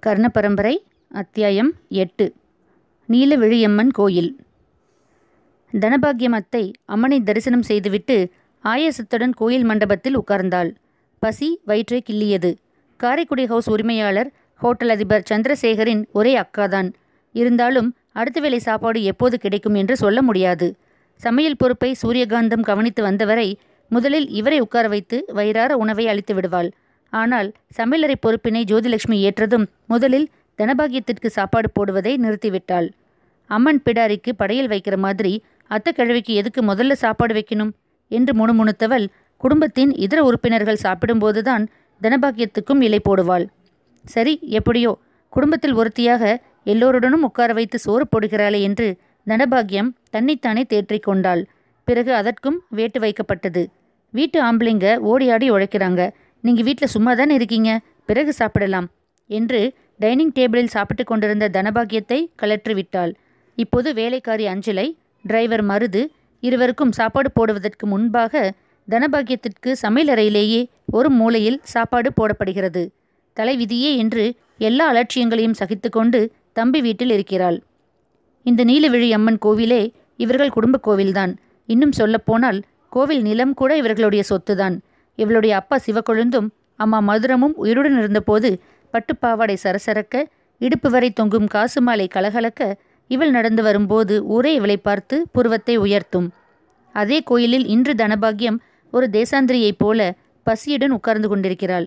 [0.00, 2.34] கர்ண பரம்பரை அத்தியாயம் எட்டு.
[3.08, 4.38] நீலவிழியம்மன் கோயில்.
[5.72, 8.28] தனபாகியம் அத்தை அம்மனை தரிசனம் செய்துவிட்டு
[8.64, 10.70] ஆயசத்துடன் கோயில் மண்டபத்தில் உட்கார்ந்தாள்.
[11.18, 12.54] பசி வயிற்றை கிள்ளியது.
[12.96, 16.92] காரைக்குடி ஹவுஸ் உரிமையாளர் ஹோட்டல் அதிபர் சந்திரசேகரின் ஒரே அக்காதான்.
[17.32, 20.76] இருந்தாலும் அடுத்த வேளை சாப்பாடு எப்போது கிடைக்கும் என்று சொல்ல முடியாது.
[21.14, 23.58] சமையல் பொறுப்பை சூரியகாந்தம் கவனித்து வந்தவரை
[23.88, 26.72] முதலில் இவரை உட்கார வைத்து வயிறார உணவை அளித்து விடுவாள்.
[27.12, 27.48] ஆனால்
[27.78, 30.28] சமையலறை பொறுப்பினை ஜோதிலட்சுமி ஏற்றதும் முதலில்
[30.58, 32.88] தனபாகியத்திற்கு சாப்பாடு போடுவதை நிறுத்திவிட்டாள்.
[33.50, 35.32] அம்மன் பிடாரிக்கு படையல் வைக்கிற மாதிரி
[35.66, 37.72] அத்தை கிழவிக்கு எதுக்கு முதல்ல சாப்பாடு வைக்கணும்?
[38.10, 39.06] என்று முணுமுணுத்தவள்
[39.40, 41.64] குடும்பத்தின் இதர உறுப்பினர்கள் சாப்பிடும்போதுதான்
[42.00, 43.46] தனபாகியத்துக்கும் இலை போடுவாள்.
[44.04, 44.92] சரி எப்படியோ?
[45.32, 46.22] குடும்பத்தில் ஒருத்தியாக
[46.64, 48.88] எல்லோருடனும் உட்கார வைத்து சோறு போடுகிறாளே என்று
[49.26, 51.42] தனபாகியம் தன்னைத்தானே தேற்றிக் கொண்டாள்.
[51.88, 53.62] பிறகு அதற்கும் வேட்டு வைக்கப்பட்டது.
[54.14, 56.10] வீட்டு ஆம்பளைங்க ஓடியாடி உழைக்கிறாங்க.
[56.44, 57.70] நீங்கள் வீட்டில் சும்மா தானே இருக்கீங்க?
[58.08, 58.88] பிறகு சாப்பிடலாம்
[59.30, 59.60] என்று
[59.98, 63.12] டைனிங் டேபிளில் சாப்பிட்டு கொண்டிருந்த தனபாகியத்தை கலற்றி விட்டாள்.
[63.58, 64.86] இப்போது வேலைக்காரி அஞ்சலை
[65.24, 66.02] டிரைவர் மருது
[66.42, 68.52] இருவருக்கும் சாப்பாடு போடுவதற்கு முன்பாக
[68.88, 72.82] தனபாக்கியத்திற்கு சமையலறையிலேயே ஒரு மூலையில் சாப்பாடு போடப்படுகிறது.
[73.36, 74.24] தலைவிதியே என்று
[74.58, 76.20] எல்லா அலட்சியங்களையும் சகித்துக்கொண்டு
[76.52, 77.58] தம்பி வீட்டில் இருக்கிறாள்.
[78.46, 79.82] இந்த நீலவிழி அம்மன் கோவிலே
[80.16, 81.32] இவர்கள் குடும்ப கோவில்தான்.
[81.68, 84.76] இன்னும் சொல்லப்போனால் கோவில் நிலம் கூட இவர்களுடைய சொத்துதான்.
[85.22, 88.50] இவளுடைய அப்பா சிவக்கொழுந்தும் அம்மா மதுரமும் உயிருடன் இருந்தபோது
[88.94, 90.14] பட்டுப்பாவாடை சரசரக்க
[90.60, 92.62] இடுப்பு வரை தொங்கும் காசு மாலை கலகலக்க
[93.10, 96.28] இவள் நடந்து வரும்போது ஊரே இவளை பார்த்து புருவத்தை உயர்த்தும்.
[96.94, 98.58] அதே கோயிலில் இன்று தனபாகியம்
[98.92, 100.00] ஒரு தேசாந்திரியைப் போல
[100.46, 101.86] பசியுடன் உட்கார்ந்து கொண்டிருக்கிறாள்.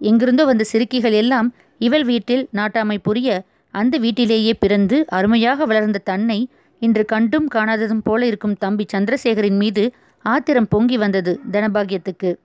[0.00, 1.48] எங்கிருந்தோ வந்த சிறுக்கிகள் எல்லாம்
[1.80, 3.28] இவள் வீட்டில் நாட்டாமை புரிய
[3.74, 6.38] அந்த வீட்டிலேயே பிறந்து அருமையாக வளர்ந்த தன்னை
[6.82, 9.84] இன்று கண்டும் காணாததும் போல இருக்கும் தம்பி சந்திரசேகரின் மீது
[10.22, 12.36] ஆத்திரம் பொங்கி வந்தது தனபாகியத்துக்கு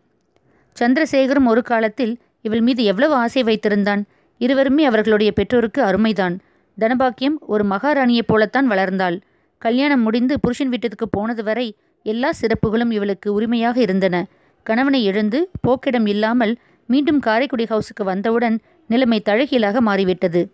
[0.82, 4.02] சந்திரசேகரும் ஒரு காலத்தில் இவள் மீது எவ்வளவு ஆசை வைத்திருந்தான்?
[4.38, 6.40] இருவருமே அவர்களுடைய பெற்றோருக்கு அருமைதான்.
[6.80, 9.22] தனபாக்கியம் ஒரு மகாராணியைப் போலத்தான் வளர்ந்தாள்.
[9.58, 14.26] கல்யாணம் முடிந்து புருஷன் வீட்டுக்கு போனது வரை எல்லா சிறப்புகளும் இவளுக்கு உரிமையாக இருந்தன.
[14.64, 20.52] கணவனை எழுந்து போக்கிடம் இல்லாமல் மீண்டும் காரைக்குடி ஹவுஸுக்கு வந்தவுடன் நிலைமை தழகீழாக மாறிவிட்டது.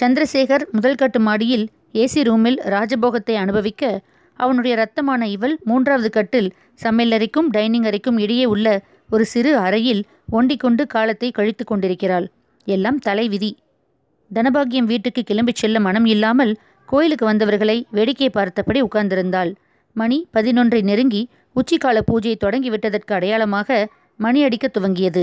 [0.00, 4.00] சந்திரசேகர் முதல் கட்டு மாடியில் ஏசி ரூமில் ராஜபோகத்தை அனுபவிக்க
[4.44, 6.48] அவனுடைய ரத்தமான இவள் மூன்றாவது கட்டில்
[6.80, 8.66] சமையலறைக்கும் டைனிங் அறைக்கும் இடையே உள்ள
[9.10, 12.26] ஒரு சிறு அறையில் ஒண்டிக்கொண்டு காலத்தை கழித்து கொண்டிருக்கிறாள்.
[12.66, 13.50] எல்லாம் தலைவிதி
[14.30, 16.52] தனபாகியம் வீட்டுக்கு கிளம்பிச் செல்ல மனம் இல்லாமல்
[16.88, 19.50] கோயிலுக்கு வந்தவர்களை வேடிக்கை பார்த்தபடி உட்கார்ந்திருந்தாள்.
[19.96, 21.22] மணி பதினொன்றை நெருங்கி
[21.56, 23.68] உச்சிக்கால பூஜை தொடங்கிவிட்டதற்கு அடையாளமாக
[24.20, 25.22] மணி அடிக்க துவங்கியது.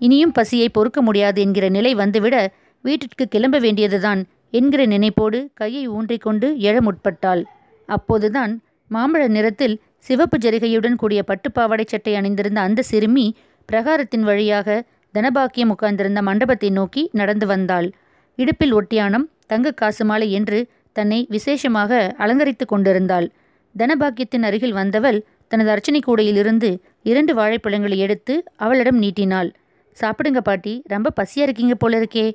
[0.00, 2.36] இனியும் பசியை பொறுக்க முடியாது என்கிற நிலை வந்துவிட
[2.84, 4.20] வீட்டிற்கு கிளம்ப வேண்டியதுதான்
[4.58, 7.42] என்கிற நினைப்போடு கையை ஊன்றிக்கொண்டு எழ முற்பட்டாள்.
[7.88, 8.52] அப்போதுதான்
[8.90, 9.76] மாம்பழ நிறத்தில்
[10.06, 13.26] சிவப்பு ஜரிகையுடன் கூடிய பட்டுப்பாவாடை சட்டை அணிந்திருந்த அந்த சிறுமி
[13.68, 14.78] பிரகாரத்தின் வழியாக
[15.14, 17.88] தனபாக்கியம் உட்கார்ந்திருந்த மண்டபத்தை நோக்கி நடந்து வந்தாள்.
[18.38, 20.58] இடுப்பில் ஒட்டியானம் தங்க காசு மாலை என்று
[20.96, 23.26] தன்னை விசேஷமாக அலங்கரித்து கொண்டிருந்தாள்.
[23.74, 25.18] தனபாக்கியத்தின் அருகில் வந்தவள்
[25.48, 26.70] தனது அர்ச்சனை கூடையிலிருந்து
[27.02, 29.50] இரண்டு வாழைப்பழங்களை எடுத்து அவளிடம் நீட்டினாள்.
[29.96, 32.26] சாப்பிடுங்க பாட்டி ரொம்ப பசியா இருக்கீங்க போல இருக்கே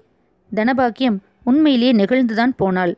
[0.52, 2.94] தனபாக்கியம் உண்மையிலேயே நெகிழ்ந்துதான் போனாள்.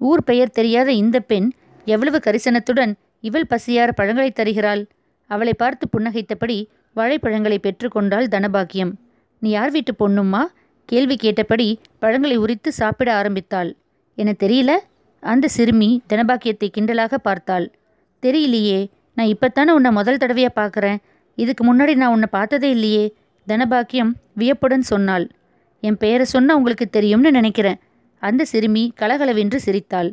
[0.00, 1.48] ஊர் பெயர் தெரியாத இந்த பெண்
[1.94, 2.92] எவ்வளவு கரிசனத்துடன்
[3.28, 4.82] இவள் பசியார பழங்களை தருகிறாள்.
[5.30, 6.58] அவளை பார்த்து புன்னகைத்தபடி
[6.96, 8.92] வாழைப்பழங்களை பெற்றுக்கொண்டாள் தனபாக்கியம்.
[9.42, 10.42] நீ யார் வீட்டு பொண்ணும்மா?
[10.88, 11.66] கேள்வி கேட்டபடி
[12.02, 13.70] பழங்களை உரித்து சாப்பிட ஆரம்பித்தாள்.
[14.18, 14.72] என தெரியல?
[15.22, 17.66] அந்த சிறுமி தனபாக்கியத்தை கிண்டலாக பார்த்தாள்.
[18.22, 18.78] தெரியலையே
[19.16, 20.98] நான் இப்பத்தானே உன்னை முதல் தடவையாக பார்க்குறேன்.
[21.38, 23.04] இதுக்கு முன்னாடி நான் உன்னை பார்த்ததே இல்லையே
[23.46, 25.26] தனபாக்கியம் வியப்புடன் சொன்னாள்.
[25.82, 27.78] என் பெயரை சொன்னால் உங்களுக்கு தெரியும்னு நினைக்கிறேன்
[28.22, 30.10] அந்த சிறுமி கலகலவென்று சிரித்தாள்.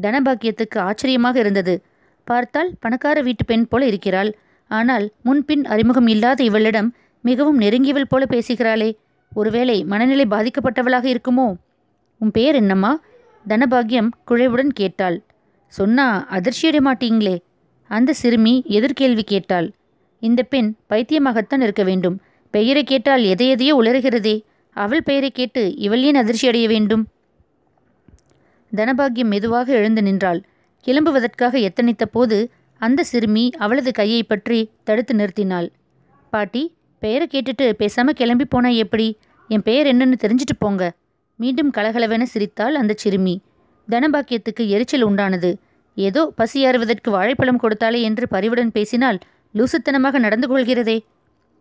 [0.00, 1.82] தனபாக்கியத்துக்கு ஆச்சரியமாக இருந்தது.
[2.24, 4.34] பார்த்தால் பணக்கார வீட்டு பெண் போல இருக்கிறாள்.
[4.68, 8.96] ஆனால் முன்பின் அறிமுகம் இல்லாத இவளிடம் மிகவும் நெருங்கியவள் போல பேசுகிறாளே.
[9.34, 11.56] ஒருவேளை மனநிலை பாதிக்கப்பட்டவளாக இருக்குமோ?
[12.18, 13.00] உன் பெயர் என்னம்மா?
[13.48, 15.22] தனபாகியம் குழைவுடன் கேட்டாள்.
[15.66, 17.36] சொன்னா அதிர்ச்சியடைய மாட்டீங்களே.
[17.86, 19.72] அந்த சிறுமி எதிர்கேள்வி கேட்டாள்.
[20.18, 22.20] இந்த பெண் பைத்தியமாகத்தான் இருக்க வேண்டும்.
[22.50, 24.42] பெயரை கேட்டால் எதை எதையோ உளறுகிறதே.
[24.70, 27.06] அவள் பெயரை கேட்டு இவள் ஏன் அதிர்ச்சி அடைய வேண்டும்?
[28.76, 30.40] தனபாகியம் மெதுவாக எழுந்து நின்றாள்.
[30.86, 32.50] கிளம்புவதற்காக எத்தனித்த போது
[32.80, 35.68] அந்த சிறுமி அவளது கையை பற்றி தடுத்து நிறுத்தினாள்.
[36.30, 36.62] பாட்டி
[36.98, 39.18] பெயரை கேட்டுட்டு பேசாம கிளம்பி போனா எப்படி?
[39.48, 40.92] என் பெயர் என்னன்னு தெரிஞ்சிட்டு போங்க.
[41.36, 43.34] மீண்டும் கலகலவென சிரித்தாள் அந்த சிறுமி.
[43.88, 45.50] தனபாக்கியத்துக்கு எரிச்சல் உண்டானது.
[45.94, 49.18] ஏதோ பசியாறுவதற்கு வாழைப்பழம் கொடுத்தாளே என்று பரிவுடன் பேசினால்
[49.54, 50.98] லூசுத்தனமாக நடந்து கொள்கிறதே.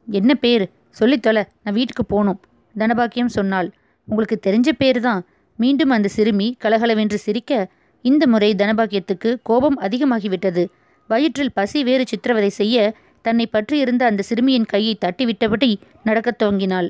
[0.07, 0.65] என்ன பேர்?
[0.89, 2.39] சொல்லித் தொலை நான் வீட்டுக்கு போகணும்
[2.77, 3.69] தனபாக்கியம் சொன்னாள்.
[4.07, 5.21] உங்களுக்கு தெரிஞ்ச பேர் தான்.
[5.55, 7.67] மீண்டும் அந்த சிறுமி கலகலவென்று சிரிக்க
[8.01, 10.67] இந்த முறை தனபாக்கியத்துக்கு கோபம் அதிகமாகிவிட்டது.
[11.07, 16.89] வயிற்றில் பசி வேறு சித்திரவதை செய்ய தன்னை பற்றியிருந்த அந்த சிறுமியின் கையை தட்டிவிட்டபடி நடக்கத் துவங்கினாள்.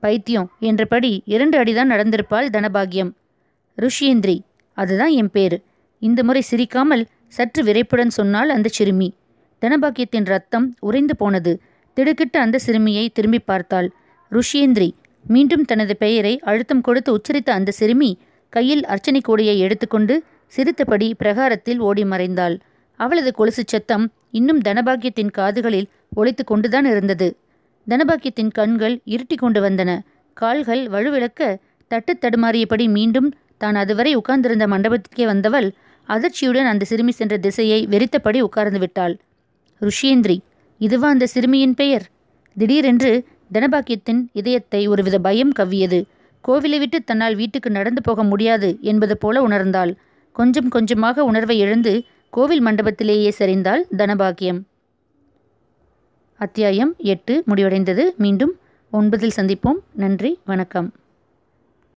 [0.00, 3.12] பைத்தியம் என்றபடி இரண்டு அடிதான் நடந்திருப்பாள் தனபாகியம்
[3.78, 4.40] ருஷியேந்திரி
[4.72, 5.62] அதுதான் என் பேரு.
[6.02, 9.14] இந்த முறை சிரிக்காமல் சற்று விரைப்புடன் சொன்னால் அந்த சிறுமி.
[9.62, 11.60] தனபாக்கியத்தின் ரத்தம் உறைந்து போனது.
[11.96, 13.88] திடுக்கிட்டு அந்த சிறுமியை திரும்பி பார்த்தாள்.
[14.30, 14.90] ருஷியேந்திரி
[15.26, 18.10] மீண்டும் தனது பெயரை அழுத்தம் கொடுத்து உச்சரித்த அந்த சிறுமி
[18.52, 20.14] கையில் அர்ச்சனை கூடையை எடுத்துக்கொண்டு
[20.52, 22.56] சிரித்தபடி பிரகாரத்தில் ஓடி மறைந்தாள்.
[23.00, 27.28] அவளது கொலுசு சத்தம் இன்னும் தனபாக்கியத்தின் காதுகளில் ஒழித்து கொண்டுதான் இருந்தது.
[27.86, 29.90] தனபாக்கியத்தின் கண்கள் இருட்டி கொண்டு வந்தன.
[30.36, 31.58] கால்கள் வலுவிழக்க
[31.90, 35.68] தட்டு தடுமாறியபடி மீண்டும் தான் அதுவரை உட்கார்ந்திருந்த மண்டபத்திற்கே வந்தவள்
[36.08, 39.14] அதிர்ச்சியுடன் அந்த சிறுமி சென்ற திசையை வெறித்தபடி உட்கார்ந்து விட்டாள்.
[39.80, 40.36] ருஷியேந்திரி
[40.80, 42.04] இதுவா அந்த சிறுமியின் பெயர்?
[42.56, 43.12] திடீரென்று
[43.52, 46.04] தனபாக்கியத்தின் இதயத்தை ஒருவித பயம் கவ்வியது.
[46.48, 49.94] கோவிலை விட்டு தன்னால் வீட்டுக்கு நடந்து போக முடியாது என்பது போல உணர்ந்தாள்.
[50.32, 54.62] கொஞ்சம் கொஞ்சமாக உணர்வை எழுந்து கோவில் மண்டபத்திலேயே சரிந்தாள் தனபாக்கியம்.
[56.36, 58.16] அத்தியாயம் எட்டு முடிவடைந்தது.
[58.16, 58.52] மீண்டும்
[58.92, 59.78] ஒன்பதில் சந்திப்போம்.
[59.92, 60.92] நன்றி வணக்கம்.